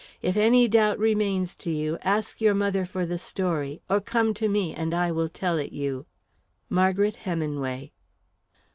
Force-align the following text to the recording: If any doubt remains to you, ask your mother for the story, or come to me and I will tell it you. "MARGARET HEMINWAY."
If 0.23 0.35
any 0.35 0.67
doubt 0.67 0.97
remains 0.97 1.53
to 1.57 1.69
you, 1.69 1.99
ask 2.01 2.41
your 2.41 2.55
mother 2.55 2.87
for 2.87 3.05
the 3.05 3.19
story, 3.19 3.83
or 3.87 4.01
come 4.01 4.33
to 4.33 4.47
me 4.49 4.73
and 4.73 4.95
I 4.95 5.11
will 5.11 5.29
tell 5.29 5.59
it 5.59 5.73
you. 5.73 6.07
"MARGARET 6.71 7.17
HEMINWAY." 7.17 7.91